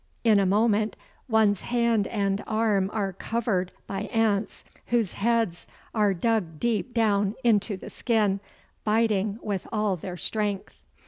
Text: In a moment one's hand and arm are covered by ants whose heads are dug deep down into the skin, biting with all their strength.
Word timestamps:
In 0.23 0.39
a 0.39 0.47
moment 0.47 0.95
one's 1.29 1.61
hand 1.61 2.07
and 2.07 2.43
arm 2.47 2.89
are 2.91 3.13
covered 3.13 3.71
by 3.85 4.05
ants 4.05 4.63
whose 4.87 5.13
heads 5.13 5.67
are 5.93 6.11
dug 6.15 6.59
deep 6.59 6.91
down 6.91 7.35
into 7.43 7.77
the 7.77 7.91
skin, 7.91 8.39
biting 8.83 9.37
with 9.43 9.67
all 9.71 9.95
their 9.97 10.17
strength. 10.17 10.73